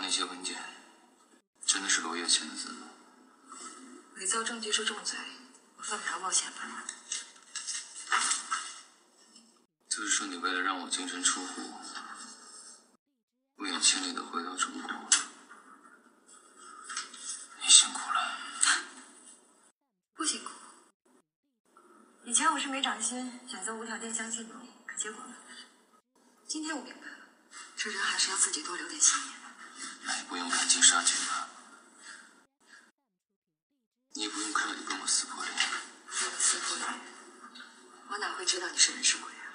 [0.00, 0.56] 那些文件
[1.66, 2.88] 真的是罗月签的字吗？
[4.16, 5.18] 伪造证据是重罪，
[5.76, 6.84] 我犯不着冒险吧？
[9.88, 11.70] 就是说，你为了让我净身出户，
[13.56, 14.90] 不远千里的回到中国，
[17.62, 18.38] 你辛苦了。
[20.14, 20.50] 不辛苦。
[22.24, 25.34] 以前我是没长心，选择无条件相信你，可结果呢？
[26.46, 27.16] 今天我明白了，
[27.76, 29.43] 这人还是要自己多留点心眼。
[30.04, 31.48] 那也不用赶尽杀绝吧，
[34.12, 35.56] 你也不用刻意跟我撕破脸。
[36.38, 36.88] 撕破脸，
[38.08, 39.54] 我哪会知道你是人是鬼啊？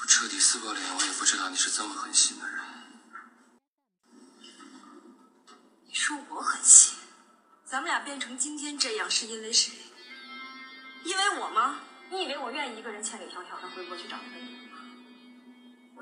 [0.00, 2.60] 不彻底撕破脸，我也不知道你是这么狠心的人。
[5.86, 6.94] 你说我狠心？
[7.66, 9.72] 咱们俩变成今天这样是因为谁？
[11.04, 11.80] 因为我吗？
[12.10, 14.71] 你以为我愿意一个人千里迢迢的回国去找那个女人吗？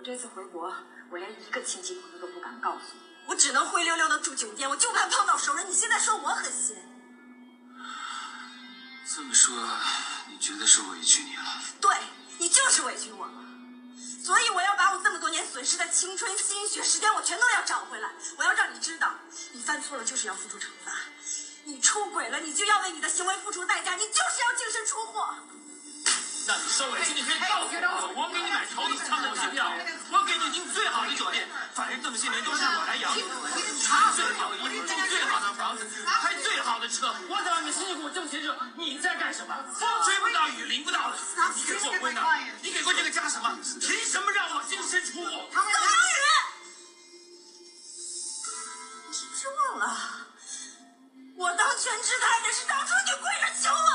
[0.00, 0.74] 我这次回国，
[1.10, 5.68] 我连一个亲戚朋友都不敢告诉你，我只能灰溜溜的住酒店，我就怕碰到熟人。
[5.68, 6.74] 你现在说我狠心？
[9.14, 9.54] 这么说，
[10.30, 11.42] 你觉得是委屈你了？
[11.82, 11.94] 对
[12.38, 13.44] 你就是委屈我了，
[14.24, 18.10] 所以我要把我这么多年损失的青春、心血、时间，我全都要找回来。
[18.38, 19.12] 我要让你知道，
[19.52, 20.92] 你犯错了就是要付出惩罚，
[21.64, 25.18] 你出轨了，你就要为你的行为付出代价，你就是要净身出户。
[26.80, 29.70] 那你受委屈，你可以告诉我，我给你买头等舱的机票，
[30.10, 33.20] 我给你订最好的酒店，反正这么些年都是我来养你，
[33.84, 39.54] 穿最好的衣服，住最好的房子，开最好的车，我在外面辛辛苦苦挣钱时，你在干什么？
[39.74, 41.18] 风吹不到，雨淋不到的，
[41.54, 43.58] 你给过温暖，你给过这个家什么？
[43.80, 45.26] 凭什么让我净身出户？
[45.26, 45.76] 王宇，
[49.10, 50.00] 你是不是忘了，
[51.36, 53.89] 我当全职太太是当初你跪着求我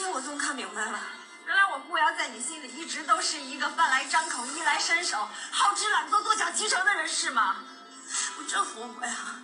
[0.00, 0.98] 天我终于看明白了，
[1.46, 7.56] 原来我顾瑶在你心里一直都是一个饭来张口、衣来伸手、好吃懒做、坐享其成的人，是吗？
[8.38, 9.36] 我真后悔啊！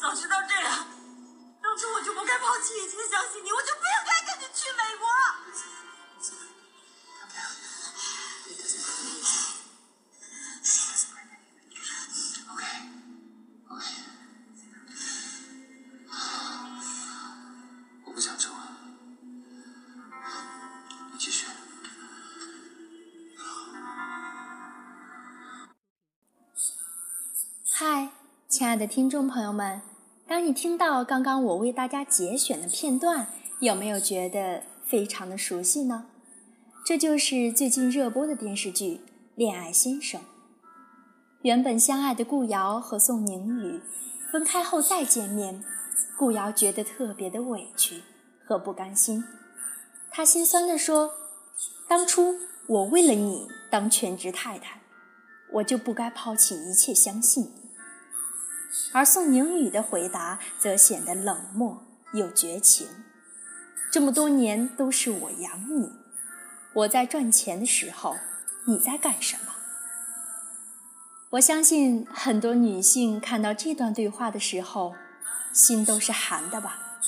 [0.00, 0.86] 早知道这样，
[1.60, 5.08] 当初我就不该抛弃已经相信你，我就不应该跟你去美国。
[27.78, 28.08] 嗨，
[28.48, 29.82] 亲爱的听众朋友们，
[30.26, 33.26] 当你听到刚刚我为大家节选的片段，
[33.60, 36.06] 有没有觉得非常的熟悉呢？
[36.86, 38.94] 这就是最近热播的电视剧
[39.34, 40.18] 《恋爱先生》。
[41.42, 43.82] 原本相爱的顾瑶和宋宁宇
[44.32, 45.62] 分开后再见面，
[46.18, 48.02] 顾瑶觉得特别的委屈
[48.46, 49.22] 和不甘心。
[50.10, 51.10] 她心酸地说
[51.86, 52.36] ：“当初
[52.68, 54.80] 我为了你当全职太太，
[55.52, 57.52] 我就不该抛弃一切相信。”
[58.92, 62.86] 而宋宁宇的回答则显得冷漠又绝情。
[63.90, 65.92] 这么多年都是我养你，
[66.72, 68.16] 我在赚钱的时候，
[68.66, 69.52] 你在干什么？
[71.30, 74.94] 我相信很多女性看到这段对话的时候，
[75.52, 77.00] 心都是寒的吧。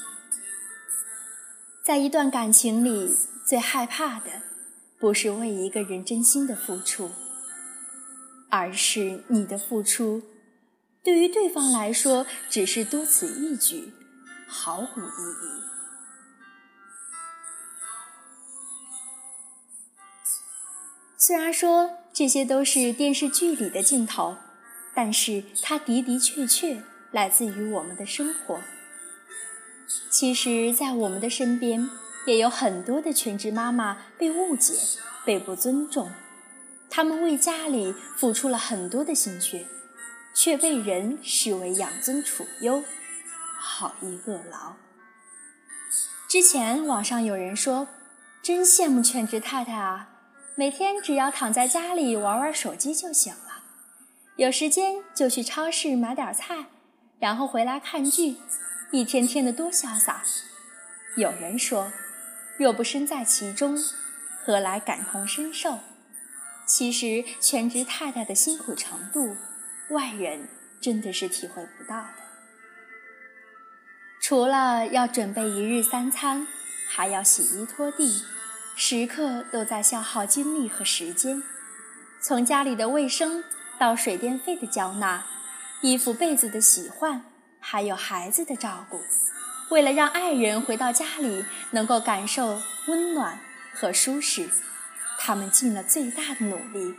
[1.82, 4.42] 在一段感情里，最害怕的
[4.98, 7.10] 不是为一个人真心的付出，
[8.50, 10.22] 而是你的付出
[11.02, 13.92] 对于对方来说只是多此一举，
[14.46, 15.62] 毫无意义。
[21.16, 24.36] 虽然说这些都是电视剧里的镜头，
[24.94, 28.60] 但是它的的确确来自于我们的生活。
[30.10, 31.88] 其实，在我们的身边，
[32.26, 34.74] 也有很多的全职妈妈被误解、
[35.24, 36.12] 被不尊重，
[36.90, 39.66] 她们为家里付出了很多的心血，
[40.38, 42.84] 却被人视为养尊处优、
[43.58, 44.74] 好逸恶劳。
[46.28, 47.88] 之前网上有人说
[48.40, 50.10] ：“真羡慕全职太太啊！”
[50.54, 53.64] 每天只要躺在家里玩玩手机就行了，
[54.36, 56.66] 有时间就去超市买点菜，
[57.18, 58.36] 然后回来看剧，
[58.92, 60.22] 一天天的多潇洒。
[61.16, 61.92] 有人说，
[62.56, 63.76] 若不身在其中，
[64.44, 65.80] 何来感同身受？
[66.64, 69.36] 其实全职太太的辛苦程度，
[69.90, 70.48] 外人
[70.80, 72.14] 真的是体会不到的。
[74.20, 76.46] 除了要准备一日三餐，
[76.88, 78.24] 还要洗衣拖地。
[78.80, 81.42] 时刻都在消耗精力和时间，
[82.20, 83.42] 从家里的卫生
[83.76, 85.26] 到水电费的缴纳，
[85.80, 87.24] 衣服被子的洗换，
[87.58, 89.00] 还有孩子的照顾，
[89.70, 93.40] 为了让爱人回到家里能够感受温暖
[93.74, 94.48] 和舒适，
[95.18, 96.94] 他们尽了最大的努力。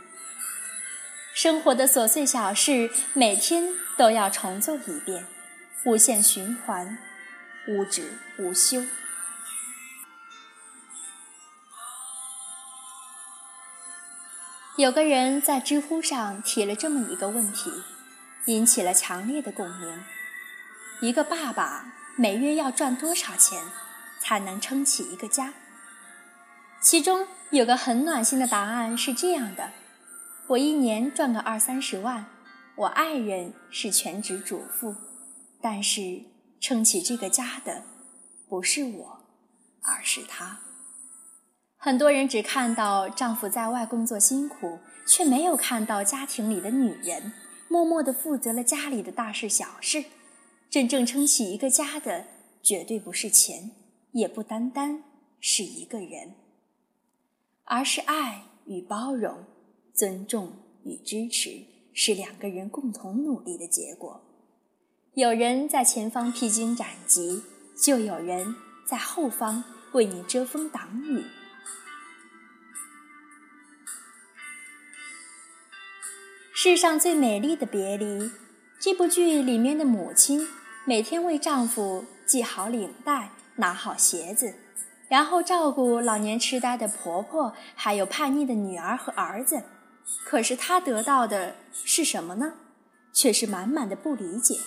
[1.34, 5.26] 生活的琐碎小事，每天都要重做一遍，
[5.84, 6.98] 无限循环，
[7.68, 8.84] 无止无休。
[14.76, 17.70] 有个人在知乎上提了这么一个问题，
[18.46, 20.02] 引起了强烈的共鸣：
[21.00, 23.62] 一个爸爸每月要赚多少钱
[24.18, 25.54] 才能撑起一个家？
[26.80, 29.70] 其中有个很暖心的答案是这样的：
[30.50, 32.26] 我一年赚个二三十万，
[32.74, 34.96] 我爱人是全职主妇，
[35.60, 36.24] 但是
[36.58, 37.84] 撑起这个家的
[38.48, 39.20] 不是我，
[39.82, 40.58] 而是他。
[41.76, 47.32] 很多人只看到丈夫在外工作辛苦，却没有看到家庭里的女人
[47.68, 50.04] 默默地负责了家里的大事小事。
[50.68, 52.24] 真正撑起一个家的，
[52.60, 53.70] 绝对不是钱，
[54.10, 55.04] 也不单单
[55.38, 56.34] 是一个人，
[57.62, 59.44] 而是爱与包容、
[60.00, 60.54] 尊重
[60.84, 64.22] 与支持，是两个人共同努力的结果。
[65.12, 67.42] 有人在前方披荆斩棘，
[67.76, 68.54] 就有人
[68.86, 69.62] 在后方
[69.92, 71.22] 为你遮风挡雨。
[76.54, 78.30] 世上最美丽的别离，
[78.78, 80.48] 这部剧里面的母亲
[80.86, 84.54] 每天为丈夫系好领带、拿好鞋子，
[85.10, 89.62] 然后照顾老年痴呆的婆婆，还有叛逆的女儿和儿子。
[90.24, 92.54] 可是她得到的是什么呢？
[93.12, 94.60] 却是满满的不理解，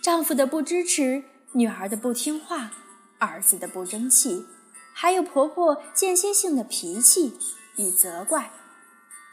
[0.00, 2.70] 丈夫的不支持，女儿的不听话，
[3.18, 4.46] 儿子的不争气，
[4.92, 7.36] 还有婆婆间歇性的脾气
[7.76, 8.52] 与责怪。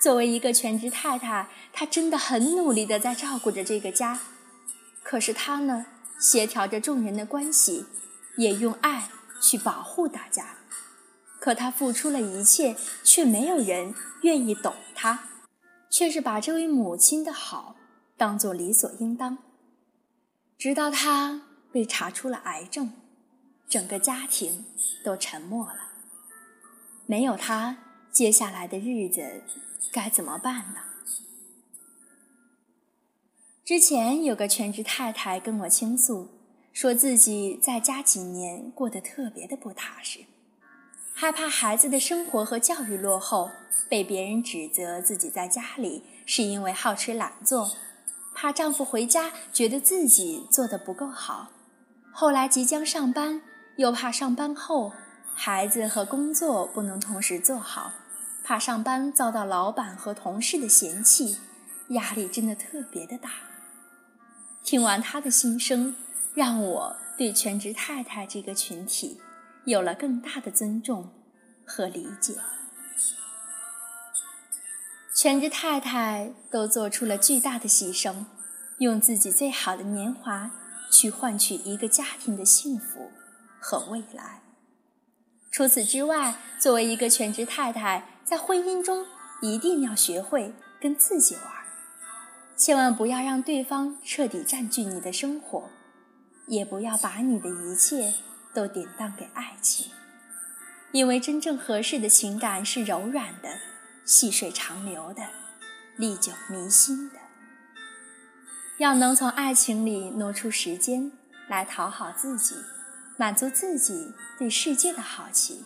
[0.01, 4.19] 作为一个全职太太，她真的很努力的在照顾着这个家。
[5.03, 5.85] 可是她呢，
[6.19, 7.85] 协调着众人的关系，
[8.37, 9.09] 也用爱
[9.39, 10.55] 去保护大家。
[11.39, 15.19] 可她付出了一切，却没有人愿意懂她，
[15.89, 17.75] 却是把这位母亲的好
[18.15, 19.37] 当做理所应当。
[20.57, 22.93] 直到她被查出了癌症，
[23.67, 24.65] 整个家庭
[25.03, 25.91] 都沉默了。
[27.05, 27.77] 没有她，
[28.11, 29.43] 接下来的日子。
[29.91, 30.81] 该怎么办呢？
[33.63, 36.29] 之前有个全职太太跟我倾诉，
[36.73, 40.25] 说自己在家几年过得特别的不踏实，
[41.21, 43.51] 害怕孩子的生活和教育落后，
[43.89, 47.71] 被别人指责自己在家里是因为好吃懒做，
[48.33, 51.49] 怕丈夫回家觉得自己做的不够好，
[52.13, 53.41] 后来即将上班，
[53.75, 54.93] 又怕上班后
[55.33, 57.91] 孩子和工作不能同时做好。
[58.41, 61.39] 怕上班遭到老板和同事的嫌弃，
[61.89, 63.29] 压力真的特别的大。
[64.63, 65.97] 听完他的心声，
[66.33, 69.19] 让我对全职太太这个群体
[69.69, 71.11] 有了更大的尊重
[71.63, 72.33] 和理解。
[75.15, 78.25] 全职太太都做出了巨大的牺牲，
[78.79, 80.49] 用自己最好的年华
[80.91, 83.11] 去换取一个家庭的幸福
[83.59, 84.41] 和未来。
[85.51, 89.05] 除此之外，作为一个全职太太，在婚姻中，
[89.41, 91.43] 一定要学会跟自己玩，
[92.57, 95.69] 千万不要让对方彻底占据你的生活，
[96.47, 98.13] 也不要把你的一切
[98.53, 99.91] 都典当给爱情，
[100.91, 103.59] 因为真正合适的情感是柔软的、
[104.05, 105.23] 细水长流的、
[105.95, 107.15] 历久弥新的。
[108.77, 111.11] 要能从爱情里挪出时间
[111.47, 112.55] 来讨好自己，
[113.17, 115.65] 满足自己对世界的好奇，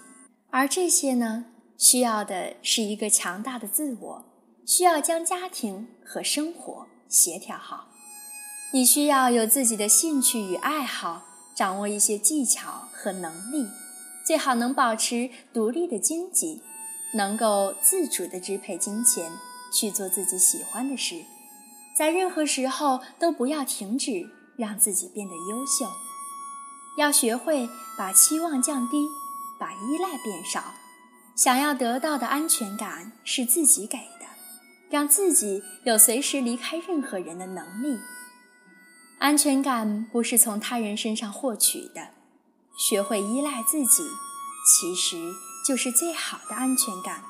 [0.49, 1.45] 而这些呢？
[1.75, 4.25] 需要的是一个强大的自我，
[4.65, 7.89] 需要将家庭和生活协调好。
[8.71, 11.23] 你需要有自己的兴趣与爱好，
[11.55, 13.67] 掌握一些技巧和能力，
[14.25, 16.61] 最好能保持独立的经济，
[17.15, 19.31] 能够自主的支配金钱，
[19.73, 21.23] 去做自己喜欢的事，
[21.97, 25.85] 在任何时候都不要停止，让自己变得优秀。
[26.97, 27.67] 要学会
[27.97, 29.07] 把期望降低，
[29.59, 30.73] 把依赖变少。
[31.35, 34.25] 想要得到的安全感是自己给的，
[34.91, 37.97] 让自己有随时离开任何人的能力。
[39.23, 42.09] 安全感不是从他人身上获取的，
[42.77, 44.03] 学会依赖自己，
[44.67, 45.15] 其实
[45.65, 47.23] 就是最好的安全感。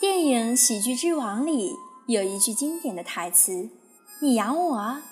[0.00, 3.68] 电影《喜剧之王》里有一句经典的台词
[4.22, 5.02] ：“你养我”，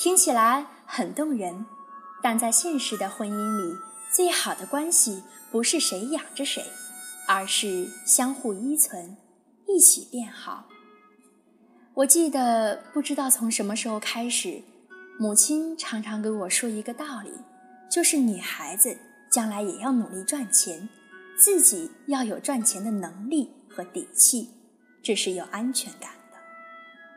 [0.00, 1.66] 听起来很动人。
[2.22, 3.76] 但在现实的婚姻里，
[4.10, 5.22] 最好的关系
[5.52, 6.64] 不是谁养着谁，
[7.28, 9.18] 而是相互依存，
[9.66, 10.66] 一起变好。
[11.94, 14.62] 我记得，不知道从什么时候开始，
[15.18, 17.30] 母亲常常给我说一个道理，
[17.90, 18.98] 就是女孩子
[19.30, 20.88] 将来也要努力赚钱，
[21.38, 24.50] 自己要有赚钱的能力和底气，
[25.02, 26.36] 这是有安全感的。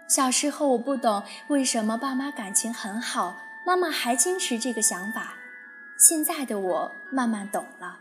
[0.07, 5.33] 小时候我不懂为什么爸妈感情很好，妈妈还坚持这个想法。
[5.99, 7.99] 现在的我慢慢懂了，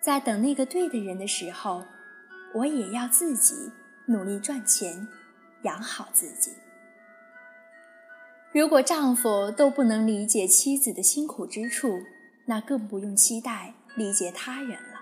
[0.00, 1.84] 在等那个对的人的时候，
[2.54, 3.72] 我也要自己
[4.06, 5.08] 努力赚钱。
[5.62, 6.52] 养好自己。
[8.52, 12.00] 如果丈夫都不能理解妻子的辛苦之处，
[12.46, 15.00] 那更不用期待理解他人了，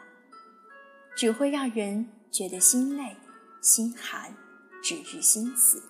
[1.14, 3.16] 只会让人觉得心累、
[3.60, 4.34] 心寒、
[4.82, 5.82] 直至心死。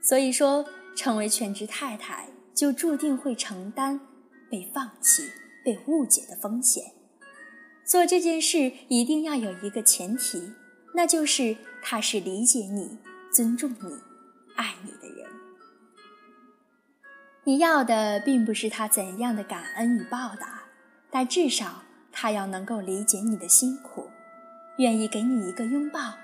[0.00, 4.00] 所以说，成为全职太太，就注定会承担
[4.48, 5.28] 被放弃、
[5.64, 6.84] 被误解的风险。
[7.86, 10.52] 做这件事一定要有一个前提，
[10.94, 12.98] 那就是他是理解你。
[13.32, 13.94] 尊重你、
[14.54, 15.28] 爱你的人，
[17.44, 20.62] 你要的并不是他怎样的感恩与报答，
[21.10, 24.08] 但至少他要能够理解你的辛苦，
[24.78, 26.14] 愿意给你一个拥抱，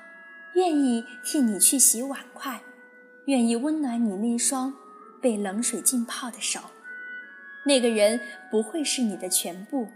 [0.54, 2.62] 愿意替你去洗碗筷，
[3.26, 4.72] 愿意温暖你那双
[5.20, 6.60] 被冷水浸泡的手。
[7.66, 8.18] 那个人
[8.50, 9.88] 不会是你的全部，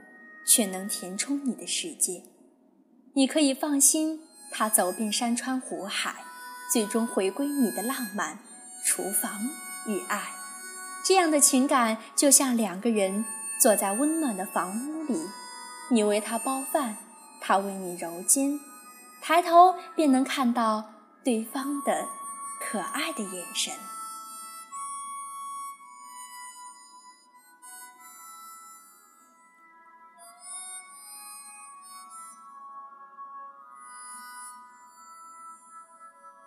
[0.47, 2.23] 却能填充你的世界。
[3.15, 6.25] 你可以放心，他走遍山川湖海。
[6.69, 8.41] 最终回归你的浪漫、
[8.85, 9.49] 厨房
[9.87, 10.33] 与爱，
[11.05, 13.25] 这样的情感就像两个人
[13.61, 15.17] 坐在温暖的房屋里，
[15.93, 16.97] 你为他包饭，
[17.41, 18.59] 他为你揉肩，
[19.23, 22.09] 抬头便能看到对方的
[22.61, 23.73] 可爱的眼神。